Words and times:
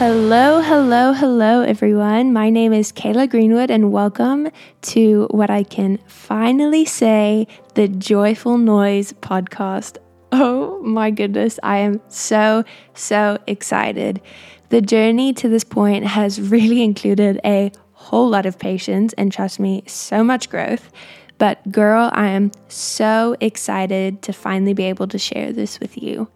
Hello, 0.00 0.62
hello, 0.62 1.12
hello, 1.12 1.60
everyone. 1.60 2.32
My 2.32 2.48
name 2.48 2.72
is 2.72 2.90
Kayla 2.90 3.28
Greenwood, 3.28 3.70
and 3.70 3.92
welcome 3.92 4.48
to 4.80 5.28
what 5.30 5.50
I 5.50 5.62
can 5.62 5.98
finally 6.06 6.86
say 6.86 7.46
the 7.74 7.86
Joyful 7.86 8.56
Noise 8.56 9.12
podcast. 9.12 9.98
Oh 10.32 10.80
my 10.80 11.10
goodness, 11.10 11.60
I 11.62 11.80
am 11.80 12.00
so, 12.08 12.64
so 12.94 13.36
excited. 13.46 14.22
The 14.70 14.80
journey 14.80 15.34
to 15.34 15.50
this 15.50 15.64
point 15.64 16.06
has 16.06 16.40
really 16.50 16.82
included 16.82 17.38
a 17.44 17.70
whole 17.92 18.30
lot 18.30 18.46
of 18.46 18.58
patience 18.58 19.12
and, 19.18 19.30
trust 19.30 19.60
me, 19.60 19.82
so 19.86 20.24
much 20.24 20.48
growth. 20.48 20.90
But, 21.36 21.70
girl, 21.70 22.08
I 22.14 22.28
am 22.28 22.52
so 22.68 23.36
excited 23.38 24.22
to 24.22 24.32
finally 24.32 24.72
be 24.72 24.84
able 24.84 25.08
to 25.08 25.18
share 25.18 25.52
this 25.52 25.78
with 25.78 26.02
you. 26.02 26.30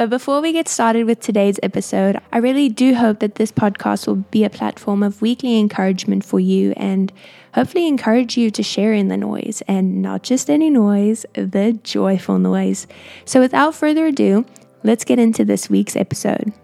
But 0.00 0.08
before 0.08 0.40
we 0.40 0.52
get 0.52 0.66
started 0.66 1.04
with 1.04 1.20
today's 1.20 1.60
episode, 1.62 2.18
I 2.32 2.38
really 2.38 2.70
do 2.70 2.94
hope 2.94 3.18
that 3.18 3.34
this 3.34 3.52
podcast 3.52 4.06
will 4.06 4.24
be 4.30 4.44
a 4.44 4.48
platform 4.48 5.02
of 5.02 5.20
weekly 5.20 5.58
encouragement 5.58 6.24
for 6.24 6.40
you 6.40 6.72
and 6.78 7.12
hopefully 7.52 7.86
encourage 7.86 8.34
you 8.34 8.50
to 8.50 8.62
share 8.62 8.94
in 8.94 9.08
the 9.08 9.18
noise 9.18 9.62
and 9.68 10.00
not 10.00 10.22
just 10.22 10.48
any 10.48 10.70
noise, 10.70 11.26
the 11.34 11.78
joyful 11.84 12.38
noise. 12.38 12.86
So 13.26 13.40
without 13.40 13.74
further 13.74 14.06
ado, 14.06 14.46
let's 14.84 15.04
get 15.04 15.18
into 15.18 15.44
this 15.44 15.68
week's 15.68 15.96
episode. 15.96 16.54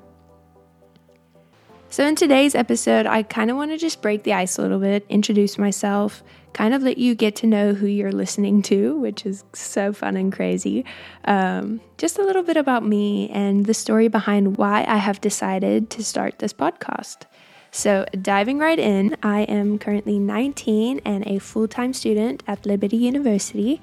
So, 1.96 2.06
in 2.06 2.14
today's 2.14 2.54
episode, 2.54 3.06
I 3.06 3.22
kind 3.22 3.50
of 3.50 3.56
want 3.56 3.70
to 3.70 3.78
just 3.78 4.02
break 4.02 4.22
the 4.22 4.34
ice 4.34 4.58
a 4.58 4.60
little 4.60 4.78
bit, 4.78 5.06
introduce 5.08 5.56
myself, 5.56 6.22
kind 6.52 6.74
of 6.74 6.82
let 6.82 6.98
you 6.98 7.14
get 7.14 7.36
to 7.36 7.46
know 7.46 7.72
who 7.72 7.86
you're 7.86 8.12
listening 8.12 8.60
to, 8.64 8.98
which 8.98 9.24
is 9.24 9.44
so 9.54 9.94
fun 9.94 10.14
and 10.14 10.30
crazy. 10.30 10.84
Um, 11.24 11.80
just 11.96 12.18
a 12.18 12.22
little 12.22 12.42
bit 12.42 12.58
about 12.58 12.84
me 12.84 13.30
and 13.30 13.64
the 13.64 13.72
story 13.72 14.08
behind 14.08 14.58
why 14.58 14.84
I 14.86 14.98
have 14.98 15.22
decided 15.22 15.88
to 15.88 16.04
start 16.04 16.38
this 16.38 16.52
podcast. 16.52 17.22
So, 17.70 18.04
diving 18.20 18.58
right 18.58 18.78
in, 18.78 19.16
I 19.22 19.44
am 19.44 19.78
currently 19.78 20.18
19 20.18 21.00
and 21.02 21.26
a 21.26 21.38
full 21.38 21.66
time 21.66 21.94
student 21.94 22.42
at 22.46 22.66
Liberty 22.66 22.98
University. 22.98 23.80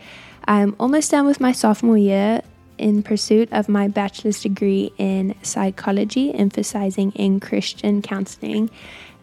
I'm 0.48 0.76
almost 0.80 1.10
done 1.10 1.26
with 1.26 1.40
my 1.40 1.52
sophomore 1.52 1.98
year 1.98 2.44
in 2.84 3.02
pursuit 3.02 3.48
of 3.54 3.70
my 3.70 3.88
bachelor's 3.88 4.42
degree 4.42 4.92
in 4.98 5.34
psychology, 5.42 6.36
emphasizing 6.36 7.14
in 7.14 7.40
Christian 7.40 8.02
counseling. 8.02 8.70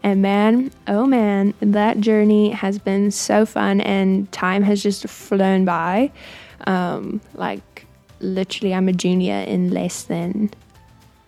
And 0.01 0.19
man, 0.23 0.71
oh 0.87 1.05
man, 1.05 1.53
that 1.59 1.99
journey 1.99 2.49
has 2.49 2.79
been 2.79 3.11
so 3.11 3.45
fun 3.45 3.79
and 3.79 4.29
time 4.31 4.63
has 4.63 4.81
just 4.81 5.07
flown 5.07 5.63
by. 5.63 6.11
Um, 6.65 7.21
like, 7.35 7.85
literally, 8.19 8.73
I'm 8.73 8.89
a 8.89 8.93
junior 8.93 9.41
in 9.41 9.69
less 9.69 10.03
than 10.03 10.49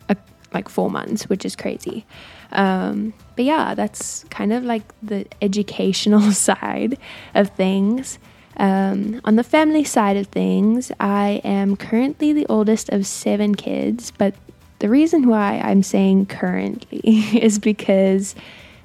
a, 0.08 0.16
like 0.52 0.68
four 0.68 0.90
months, 0.90 1.28
which 1.28 1.44
is 1.44 1.54
crazy. 1.54 2.04
Um, 2.50 3.14
but 3.36 3.44
yeah, 3.44 3.74
that's 3.76 4.24
kind 4.30 4.52
of 4.52 4.64
like 4.64 4.82
the 5.04 5.24
educational 5.40 6.32
side 6.48 6.98
of 7.36 7.50
things. 7.50 8.18
Um, 8.56 9.20
on 9.24 9.36
the 9.36 9.42
family 9.42 9.84
side 9.84 10.16
of 10.16 10.28
things, 10.28 10.92
I 11.00 11.40
am 11.44 11.76
currently 11.76 12.32
the 12.32 12.46
oldest 12.46 12.88
of 12.90 13.06
seven 13.06 13.54
kids, 13.54 14.12
but 14.16 14.34
the 14.78 14.88
reason 14.88 15.28
why 15.28 15.58
I'm 15.64 15.82
saying 15.82 16.26
currently 16.26 16.98
is 17.40 17.58
because 17.58 18.34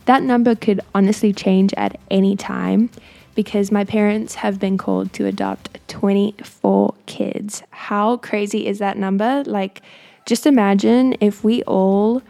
that 0.06 0.24
number 0.24 0.56
could 0.56 0.82
honestly 0.96 1.34
change 1.34 1.74
at 1.76 2.00
any 2.10 2.36
time 2.36 2.90
because 3.36 3.72
my 3.72 3.84
parents 3.84 4.36
have 4.36 4.60
been 4.60 4.78
called 4.78 5.14
to 5.14 5.26
adopt 5.26 5.78
24 5.88 6.96
kids. 7.06 7.64
How 7.70 8.18
crazy 8.18 8.66
is 8.66 8.80
that 8.80 8.98
number? 8.98 9.44
Like 9.46 9.82
just 10.26 10.48
imagine 10.48 11.16
if 11.20 11.44
we 11.44 11.64
all 11.64 12.24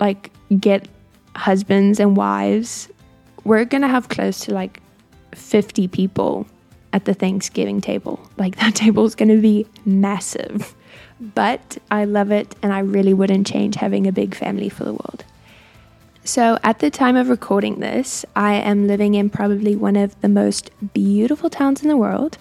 like 0.00 0.30
get 0.60 0.88
husbands 1.34 1.98
and 1.98 2.16
wives, 2.16 2.88
we're 3.44 3.64
to 3.82 3.88
have 3.88 4.08
close 4.08 4.40
to 4.40 4.54
like 4.54 4.81
50 5.34 5.88
people 5.88 6.46
at 6.92 7.04
the 7.04 7.14
Thanksgiving 7.14 7.80
table. 7.80 8.20
Like 8.36 8.56
that 8.60 8.74
table 8.74 9.04
is 9.04 9.14
going 9.14 9.30
to 9.30 9.40
be 9.40 9.66
massive. 9.84 10.74
But 11.20 11.78
I 11.90 12.04
love 12.04 12.32
it 12.32 12.54
and 12.62 12.72
I 12.72 12.80
really 12.80 13.14
wouldn't 13.14 13.46
change 13.46 13.76
having 13.76 14.06
a 14.06 14.12
big 14.12 14.34
family 14.34 14.68
for 14.68 14.84
the 14.84 14.92
world. 14.92 15.24
So, 16.24 16.56
at 16.62 16.78
the 16.78 16.88
time 16.88 17.16
of 17.16 17.28
recording 17.28 17.80
this, 17.80 18.24
I 18.36 18.54
am 18.54 18.86
living 18.86 19.14
in 19.14 19.28
probably 19.28 19.74
one 19.74 19.96
of 19.96 20.20
the 20.20 20.28
most 20.28 20.70
beautiful 20.92 21.50
towns 21.50 21.82
in 21.82 21.88
the 21.88 21.96
world, 21.96 22.38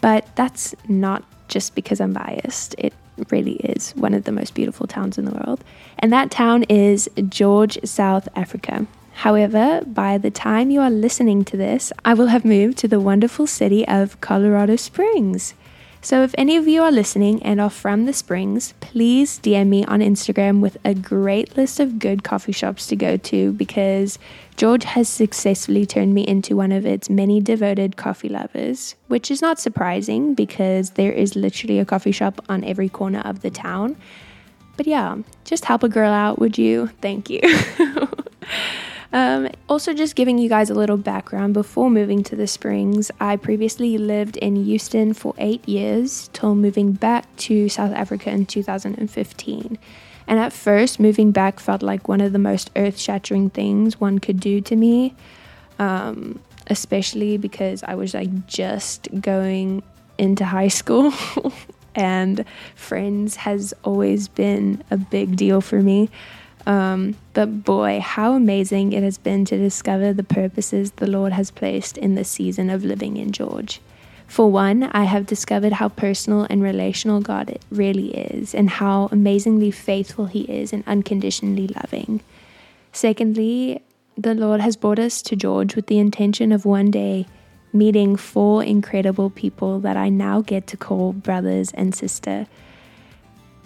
but 0.00 0.26
that's 0.34 0.74
not 0.88 1.22
just 1.46 1.76
because 1.76 2.00
I'm 2.00 2.12
biased. 2.12 2.74
It 2.76 2.92
really 3.30 3.52
is 3.52 3.92
one 3.92 4.14
of 4.14 4.24
the 4.24 4.32
most 4.32 4.54
beautiful 4.54 4.88
towns 4.88 5.16
in 5.16 5.26
the 5.26 5.30
world. 5.30 5.62
And 6.00 6.12
that 6.12 6.32
town 6.32 6.64
is 6.64 7.08
George, 7.28 7.78
South 7.84 8.28
Africa. 8.34 8.86
However, 9.12 9.82
by 9.86 10.18
the 10.18 10.30
time 10.30 10.70
you 10.70 10.80
are 10.80 10.90
listening 10.90 11.44
to 11.44 11.56
this, 11.56 11.92
I 12.04 12.14
will 12.14 12.28
have 12.28 12.44
moved 12.44 12.78
to 12.78 12.88
the 12.88 13.00
wonderful 13.00 13.46
city 13.46 13.86
of 13.86 14.20
Colorado 14.20 14.76
Springs. 14.76 15.54
So, 16.02 16.22
if 16.22 16.34
any 16.38 16.56
of 16.56 16.66
you 16.66 16.82
are 16.82 16.90
listening 16.90 17.42
and 17.42 17.60
are 17.60 17.68
from 17.68 18.06
the 18.06 18.14
Springs, 18.14 18.72
please 18.80 19.38
DM 19.38 19.66
me 19.66 19.84
on 19.84 20.00
Instagram 20.00 20.60
with 20.60 20.78
a 20.82 20.94
great 20.94 21.58
list 21.58 21.78
of 21.78 21.98
good 21.98 22.24
coffee 22.24 22.52
shops 22.52 22.86
to 22.86 22.96
go 22.96 23.18
to 23.18 23.52
because 23.52 24.18
George 24.56 24.84
has 24.84 25.10
successfully 25.10 25.84
turned 25.84 26.14
me 26.14 26.26
into 26.26 26.56
one 26.56 26.72
of 26.72 26.86
its 26.86 27.10
many 27.10 27.38
devoted 27.38 27.98
coffee 27.98 28.30
lovers, 28.30 28.94
which 29.08 29.30
is 29.30 29.42
not 29.42 29.60
surprising 29.60 30.32
because 30.32 30.92
there 30.92 31.12
is 31.12 31.36
literally 31.36 31.78
a 31.78 31.84
coffee 31.84 32.12
shop 32.12 32.42
on 32.48 32.64
every 32.64 32.88
corner 32.88 33.20
of 33.20 33.42
the 33.42 33.50
town. 33.50 33.94
But 34.78 34.86
yeah, 34.86 35.18
just 35.44 35.66
help 35.66 35.82
a 35.82 35.88
girl 35.90 36.12
out, 36.12 36.38
would 36.38 36.56
you? 36.56 36.86
Thank 37.02 37.28
you. 37.28 37.42
Um, 39.12 39.48
also, 39.68 39.92
just 39.92 40.14
giving 40.14 40.38
you 40.38 40.48
guys 40.48 40.70
a 40.70 40.74
little 40.74 40.96
background 40.96 41.54
before 41.54 41.90
moving 41.90 42.22
to 42.24 42.36
the 42.36 42.46
Springs, 42.46 43.10
I 43.18 43.36
previously 43.36 43.98
lived 43.98 44.36
in 44.36 44.56
Houston 44.56 45.14
for 45.14 45.34
eight 45.38 45.68
years 45.68 46.30
till 46.32 46.54
moving 46.54 46.92
back 46.92 47.24
to 47.38 47.68
South 47.68 47.92
Africa 47.92 48.30
in 48.30 48.46
2015. 48.46 49.78
And 50.28 50.38
at 50.38 50.52
first, 50.52 51.00
moving 51.00 51.32
back 51.32 51.58
felt 51.58 51.82
like 51.82 52.06
one 52.06 52.20
of 52.20 52.32
the 52.32 52.38
most 52.38 52.70
earth 52.76 52.98
shattering 53.00 53.50
things 53.50 54.00
one 54.00 54.20
could 54.20 54.38
do 54.38 54.60
to 54.60 54.76
me, 54.76 55.16
um, 55.80 56.38
especially 56.68 57.36
because 57.36 57.82
I 57.82 57.96
was 57.96 58.14
like 58.14 58.46
just 58.46 59.08
going 59.20 59.82
into 60.18 60.44
high 60.44 60.68
school. 60.68 61.12
and 61.96 62.44
friends 62.76 63.36
has 63.36 63.74
always 63.82 64.28
been 64.28 64.84
a 64.92 64.96
big 64.96 65.36
deal 65.36 65.60
for 65.60 65.80
me. 65.82 66.08
Um, 66.66 67.16
but 67.32 67.64
boy, 67.64 68.00
how 68.00 68.34
amazing 68.34 68.92
it 68.92 69.02
has 69.02 69.18
been 69.18 69.44
to 69.46 69.56
discover 69.56 70.12
the 70.12 70.22
purposes 70.22 70.92
the 70.92 71.06
Lord 71.06 71.32
has 71.32 71.50
placed 71.50 71.96
in 71.96 72.14
the 72.14 72.24
season 72.24 72.70
of 72.70 72.84
living 72.84 73.16
in 73.16 73.32
George. 73.32 73.80
For 74.26 74.50
one, 74.50 74.84
I 74.84 75.04
have 75.04 75.26
discovered 75.26 75.72
how 75.72 75.88
personal 75.88 76.46
and 76.48 76.62
relational 76.62 77.20
God 77.20 77.58
really 77.70 78.14
is, 78.14 78.54
and 78.54 78.70
how 78.70 79.08
amazingly 79.10 79.72
faithful 79.72 80.26
He 80.26 80.42
is 80.42 80.72
and 80.72 80.84
unconditionally 80.86 81.66
loving. 81.68 82.20
Secondly, 82.92 83.82
the 84.16 84.34
Lord 84.34 84.60
has 84.60 84.76
brought 84.76 84.98
us 84.98 85.22
to 85.22 85.36
George 85.36 85.74
with 85.74 85.86
the 85.86 85.98
intention 85.98 86.52
of 86.52 86.64
one 86.64 86.90
day 86.90 87.26
meeting 87.72 88.16
four 88.16 88.62
incredible 88.62 89.30
people 89.30 89.80
that 89.80 89.96
I 89.96 90.08
now 90.08 90.40
get 90.40 90.66
to 90.68 90.76
call 90.76 91.12
brothers 91.12 91.72
and 91.72 91.94
sister. 91.94 92.46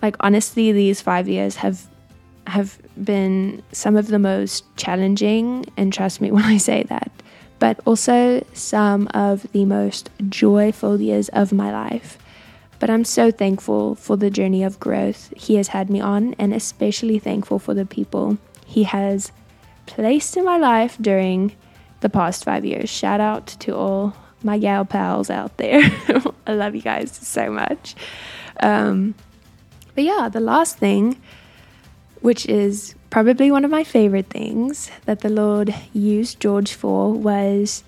Like, 0.00 0.16
honestly, 0.21 0.72
these 0.72 1.00
five 1.00 1.29
years 1.29 1.56
have 1.56 1.88
have 2.46 2.79
been 3.02 3.62
some 3.73 3.96
of 3.96 4.08
the 4.08 4.19
most 4.19 4.64
challenging, 4.76 5.67
and 5.76 5.93
trust 5.93 6.20
me 6.20 6.31
when 6.37 6.44
I 6.44 6.58
say 6.58 6.85
that, 6.85 7.11
but 7.58 7.81
also 7.87 8.44
some 8.52 9.08
of 9.14 9.50
the 9.52 9.64
most 9.64 10.11
joyful 10.29 11.00
years 11.00 11.29
of 11.31 11.52
my 11.52 11.73
life. 11.73 12.19
But 12.79 12.91
I'm 12.91 13.05
so 13.05 13.31
thankful 13.31 13.94
for 13.94 14.17
the 14.17 14.31
journey 14.31 14.62
of 14.62 14.81
growth 14.81 15.32
He 15.37 15.55
has 15.56 15.69
had 15.69 15.88
me 15.88 16.00
on, 16.00 16.35
and 16.38 16.52
especially 16.52 17.19
thankful 17.19 17.58
for 17.58 17.75
the 17.75 17.87
people 17.87 18.38
He 18.67 18.85
has 18.85 19.32
placed 19.87 20.37
in 20.37 20.44
my 20.44 20.58
life 20.58 20.97
during 21.00 21.56
the 22.00 22.11
past 22.11 22.44
five 22.44 22.64
years. 22.64 22.90
Shout 22.90 23.20
out 23.20 23.47
to 23.47 23.75
all 23.75 24.14
my 24.43 24.58
gal 24.58 24.85
pals 24.85 25.31
out 25.31 25.56
there. 25.56 25.81
I 26.47 26.52
love 26.52 26.75
you 26.75 26.82
guys 26.82 27.11
so 27.11 27.50
much. 27.50 27.94
Um, 28.61 29.14
but 29.94 30.05
yeah, 30.05 30.29
the 30.31 30.40
last 30.40 30.76
thing 30.76 31.20
which 32.25 32.47
is 32.47 32.94
probably 33.11 33.50
one 33.50 33.67
of 33.67 33.71
my 33.71 33.85
favorite 33.85 34.31
things 34.31 34.91
that 35.05 35.21
the 35.21 35.29
Lord 35.29 35.75
used 35.93 36.41
George 36.41 36.73
for 36.73 37.12
was 37.12 37.85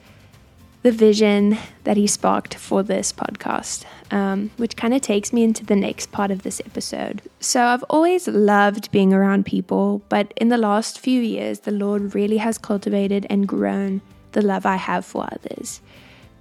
the 0.83 0.93
vision 0.93 1.57
that 1.85 1.97
he 1.97 2.07
sparked 2.07 2.55
for 2.55 2.83
this 2.83 3.15
podcast, 3.15 3.87
um, 4.11 4.51
which 4.59 4.77
kind 4.77 4.93
of 4.93 5.01
takes 5.01 5.33
me 5.33 5.43
into 5.43 5.65
the 5.65 5.75
next 5.75 6.13
part 6.13 6.31
of 6.31 6.43
this 6.43 6.61
episode. 6.67 7.23
So, 7.41 7.65
I've 7.65 7.83
always 7.85 8.29
loved 8.29 8.93
being 8.93 9.15
around 9.15 9.47
people, 9.47 10.03
but 10.11 10.35
in 10.37 10.51
the 10.51 10.59
last 10.59 11.01
few 11.01 11.23
years, 11.23 11.61
the 11.61 11.73
Lord 11.73 12.15
really 12.15 12.37
has 12.37 12.59
cultivated 12.59 13.27
and 13.31 13.49
grown 13.49 14.03
the 14.33 14.43
love 14.43 14.67
I 14.67 14.77
have 14.77 15.07
for 15.07 15.27
others. 15.33 15.81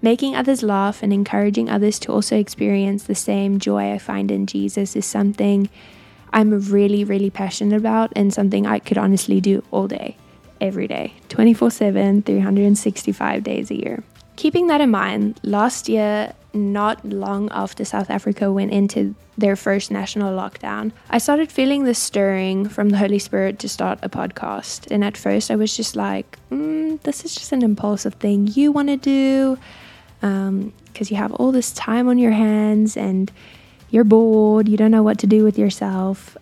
Making 0.02 0.36
others 0.36 0.64
laugh 0.64 1.02
and 1.02 1.14
encouraging 1.14 1.70
others 1.70 1.98
to 2.00 2.12
also 2.12 2.36
experience 2.38 3.04
the 3.04 3.16
same 3.16 3.58
joy 3.58 3.94
I 3.94 4.00
find 4.00 4.32
in 4.32 4.48
Jesus 4.48 4.98
is 4.98 5.06
something 5.06 5.70
I'm 6.36 6.60
really, 6.70 7.06
really 7.06 7.30
passionate 7.30 7.78
about 7.78 8.12
and 8.14 8.34
something 8.34 8.68
I 8.68 8.80
could 8.80 8.98
honestly 8.98 9.40
do 9.40 9.64
all 9.72 9.88
day, 9.88 10.18
every 10.60 10.86
day, 10.86 11.14
24 11.30 11.72
7, 11.72 12.22
365 12.24 13.44
days 13.44 13.72
a 13.72 13.76
year. 13.76 14.04
Keeping 14.36 14.68
that 14.68 14.82
in 14.82 14.92
mind, 14.92 15.40
last 15.44 15.88
year, 15.88 16.34
not 16.54 17.04
long 17.06 17.48
after 17.52 17.86
South 17.86 18.10
Africa 18.10 18.52
went 18.52 18.72
into 18.72 19.16
their 19.38 19.56
first 19.56 19.92
national 19.92 20.38
lockdown, 20.38 20.92
I 21.10 21.20
started 21.20 21.54
feeling 21.54 21.86
the 21.86 21.94
stirring 21.94 22.68
from 22.68 22.90
the 22.90 22.98
Holy 22.98 23.20
Spirit 23.20 23.58
to 23.60 23.70
start 23.70 24.00
a 24.04 24.10
podcast. 24.10 24.92
And 24.92 25.06
at 25.06 25.16
first, 25.16 25.50
I 25.50 25.56
was 25.56 25.76
just 25.76 25.96
like, 25.96 26.38
mm, 26.52 27.02
this 27.04 27.24
is 27.24 27.34
just 27.34 27.54
an 27.54 27.64
impulsive 27.64 28.16
thing 28.16 28.48
you 28.48 28.74
want 28.74 28.90
to 28.90 28.98
do 28.98 29.58
because 30.20 30.50
um, 30.50 30.74
you 31.00 31.16
have 31.16 31.32
all 31.34 31.54
this 31.54 31.72
time 31.72 32.10
on 32.10 32.18
your 32.18 32.32
hands 32.32 32.98
and 32.98 33.32
you're 33.90 34.04
bored, 34.04 34.68
you 34.68 34.78
don't 34.78 34.92
know 34.92 35.04
what 35.04 35.20
to 35.20 35.28
do 35.28 35.44
with 35.44 35.58
yourself. 35.58 36.38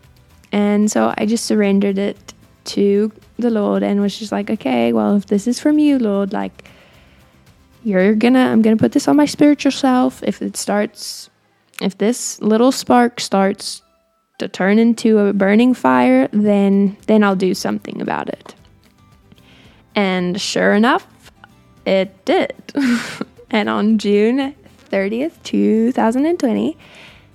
And 0.51 0.91
so 0.91 1.13
I 1.17 1.25
just 1.25 1.45
surrendered 1.45 1.97
it 1.97 2.33
to 2.65 3.11
the 3.37 3.49
Lord 3.49 3.83
and 3.83 4.01
was 4.01 4.17
just 4.17 4.31
like, 4.31 4.49
okay, 4.49 4.93
well, 4.93 5.15
if 5.15 5.25
this 5.27 5.47
is 5.47 5.59
from 5.59 5.79
you, 5.79 5.99
Lord, 5.99 6.33
like, 6.33 6.69
you're 7.83 8.15
gonna, 8.15 8.39
I'm 8.39 8.61
gonna 8.61 8.77
put 8.77 8.93
this 8.93 9.07
on 9.07 9.17
my 9.17 9.25
spiritual 9.25 9.71
self. 9.71 10.23
If 10.23 10.41
it 10.41 10.55
starts, 10.55 11.29
if 11.81 11.97
this 11.97 12.41
little 12.41 12.71
spark 12.71 13.19
starts 13.19 13.81
to 14.37 14.47
turn 14.47 14.79
into 14.79 15.19
a 15.19 15.33
burning 15.33 15.73
fire, 15.73 16.29
then, 16.31 16.97
then 17.07 17.23
I'll 17.23 17.35
do 17.35 17.53
something 17.53 18.01
about 18.01 18.29
it. 18.29 18.55
And 19.95 20.39
sure 20.39 20.73
enough, 20.73 21.07
it 21.85 22.25
did. 22.25 22.53
And 23.53 23.69
on 23.69 23.99
June 23.99 24.55
30th, 24.89 25.43
2020, 25.43 26.75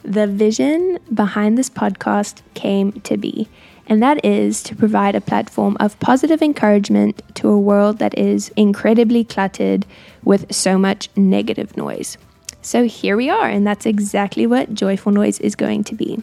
the 0.03 0.27
vision 0.27 0.99
behind 1.13 1.59
this 1.59 1.71
podcast 1.71 2.43
came 2.55 2.93
to 3.03 3.17
be. 3.17 3.49
And 3.87 4.03
that 4.03 4.23
is 4.25 4.63
to 4.65 4.77
provide 4.77 5.15
a 5.15 5.21
platform 5.21 5.77
of 5.81 5.99
positive 5.99 6.43
encouragement 6.43 7.23
to 7.37 7.49
a 7.49 7.59
world 7.59 7.99
that 7.99 8.17
is 8.19 8.51
incredibly 8.57 9.25
cluttered 9.25 9.87
with 10.23 10.53
so 10.55 10.77
much 10.77 11.09
negative 11.17 11.77
noise. 11.77 12.19
So 12.61 12.85
here 12.85 13.17
we 13.17 13.31
are, 13.31 13.49
and 13.49 13.67
that's 13.67 13.87
exactly 13.87 14.47
what 14.47 14.75
Joyful 14.75 15.13
Noise 15.13 15.39
is 15.41 15.55
going 15.55 15.85
to 15.85 15.95
be. 15.95 16.23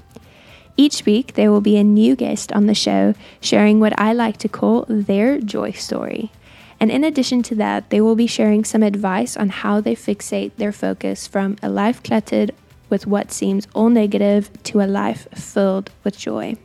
Each 0.78 1.06
week, 1.06 1.34
there 1.34 1.52
will 1.52 1.62
be 1.62 1.78
a 1.78 1.84
new 1.84 2.16
guest 2.16 2.52
on 2.52 2.68
the 2.68 2.76
show 2.76 3.16
sharing 3.40 3.80
what 3.80 4.00
I 4.00 4.14
like 4.14 4.38
to 4.38 4.50
call 4.50 4.86
their 4.88 5.40
joy 5.40 5.72
story. 5.72 6.32
And 6.80 6.92
in 6.92 7.04
addition 7.04 7.42
to 7.44 7.56
that, 7.56 7.90
they 7.90 8.02
will 8.02 8.16
be 8.16 8.28
sharing 8.28 8.66
some 8.66 8.84
advice 8.84 9.38
on 9.38 9.50
how 9.50 9.80
they 9.80 9.96
fixate 9.96 10.52
their 10.58 10.74
focus 10.74 11.26
from 11.26 11.56
a 11.64 11.70
life 11.70 12.04
cluttered 12.04 12.52
with 12.96 13.06
what 13.06 13.30
seems 13.30 13.68
all 13.74 13.90
negative 13.90 14.50
to 14.64 14.80
a 14.80 14.88
life 14.88 15.28
filled 15.36 15.92
with 16.06 16.18
joy. 16.18 16.56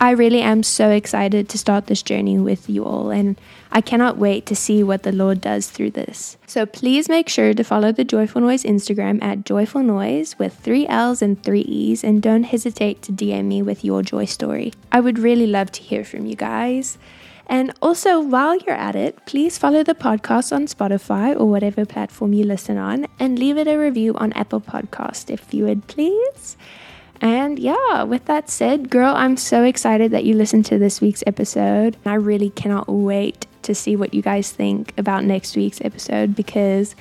I 0.00 0.10
really 0.10 0.42
am 0.42 0.64
so 0.64 0.90
excited 0.90 1.48
to 1.48 1.56
start 1.56 1.86
this 1.86 2.02
journey 2.02 2.36
with 2.36 2.68
you 2.68 2.84
all, 2.84 3.10
and 3.10 3.40
I 3.70 3.80
cannot 3.80 4.18
wait 4.18 4.44
to 4.46 4.56
see 4.56 4.82
what 4.82 5.04
the 5.04 5.12
Lord 5.12 5.40
does 5.40 5.70
through 5.70 5.92
this. 5.92 6.36
So 6.48 6.66
please 6.66 7.08
make 7.08 7.28
sure 7.28 7.54
to 7.54 7.62
follow 7.62 7.92
the 7.92 8.02
Joyful 8.02 8.40
Noise 8.40 8.64
Instagram 8.64 9.22
at 9.22 9.44
Joyful 9.44 9.84
Noise 9.84 10.36
with 10.36 10.58
three 10.58 10.84
L's 10.88 11.22
and 11.22 11.40
three 11.40 11.60
E's, 11.60 12.02
and 12.02 12.20
don't 12.20 12.42
hesitate 12.42 13.02
to 13.02 13.12
DM 13.12 13.44
me 13.44 13.62
with 13.62 13.84
your 13.84 14.02
joy 14.02 14.24
story. 14.24 14.72
I 14.90 14.98
would 14.98 15.20
really 15.20 15.46
love 15.46 15.70
to 15.72 15.80
hear 15.80 16.02
from 16.04 16.26
you 16.26 16.34
guys. 16.34 16.98
And 17.48 17.72
also, 17.80 18.20
while 18.20 18.56
you're 18.56 18.74
at 18.74 18.96
it, 18.96 19.24
please 19.26 19.56
follow 19.56 19.84
the 19.84 19.94
podcast 19.94 20.52
on 20.52 20.66
Spotify 20.66 21.38
or 21.38 21.46
whatever 21.46 21.86
platform 21.86 22.32
you 22.32 22.44
listen 22.44 22.76
on 22.76 23.06
and 23.20 23.38
leave 23.38 23.56
it 23.56 23.68
a 23.68 23.76
review 23.76 24.14
on 24.16 24.32
Apple 24.32 24.60
Podcast 24.60 25.30
if 25.30 25.54
you 25.54 25.64
would 25.64 25.86
please. 25.86 26.56
And 27.20 27.58
yeah, 27.58 28.02
with 28.02 28.24
that 28.26 28.50
said, 28.50 28.90
girl, 28.90 29.14
I'm 29.14 29.36
so 29.36 29.62
excited 29.62 30.10
that 30.10 30.24
you 30.24 30.34
listened 30.34 30.66
to 30.66 30.78
this 30.78 31.00
week's 31.00 31.22
episode. 31.26 31.96
I 32.04 32.14
really 32.14 32.50
cannot 32.50 32.88
wait 32.88 33.46
to 33.62 33.74
see 33.74 33.96
what 33.96 34.12
you 34.12 34.22
guys 34.22 34.50
think 34.50 34.92
about 34.98 35.24
next 35.24 35.56
week's 35.56 35.80
episode 35.80 36.34
because, 36.34 36.94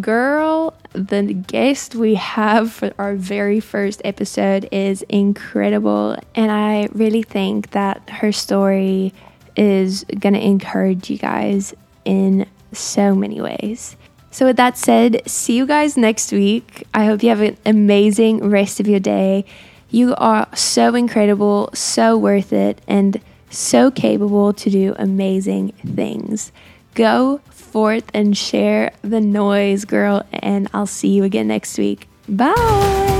girl, 0.00 0.74
the 0.92 1.32
guest 1.32 1.94
we 1.94 2.14
have 2.14 2.70
for 2.72 2.92
our 2.98 3.14
very 3.14 3.60
first 3.60 4.00
episode 4.04 4.68
is 4.70 5.02
incredible. 5.08 6.16
And 6.34 6.52
I 6.52 6.88
really 6.92 7.22
think 7.22 7.70
that 7.70 8.08
her 8.10 8.32
story 8.32 9.12
is 9.60 10.04
going 10.18 10.32
to 10.32 10.40
encourage 10.44 11.10
you 11.10 11.18
guys 11.18 11.74
in 12.06 12.46
so 12.72 13.14
many 13.14 13.42
ways. 13.42 13.94
So, 14.30 14.46
with 14.46 14.56
that 14.56 14.78
said, 14.78 15.22
see 15.28 15.56
you 15.56 15.66
guys 15.66 15.96
next 15.96 16.32
week. 16.32 16.86
I 16.94 17.04
hope 17.04 17.22
you 17.22 17.28
have 17.28 17.42
an 17.42 17.58
amazing 17.66 18.48
rest 18.48 18.80
of 18.80 18.88
your 18.88 19.00
day. 19.00 19.44
You 19.90 20.14
are 20.16 20.48
so 20.54 20.94
incredible, 20.94 21.70
so 21.74 22.16
worth 22.16 22.52
it, 22.52 22.80
and 22.88 23.20
so 23.50 23.90
capable 23.90 24.54
to 24.54 24.70
do 24.70 24.94
amazing 24.98 25.72
things. 25.84 26.52
Go 26.94 27.38
forth 27.50 28.04
and 28.14 28.36
share 28.36 28.92
the 29.02 29.20
noise, 29.20 29.84
girl, 29.84 30.24
and 30.32 30.68
I'll 30.72 30.86
see 30.86 31.08
you 31.08 31.24
again 31.24 31.48
next 31.48 31.76
week. 31.76 32.08
Bye. 32.28 33.19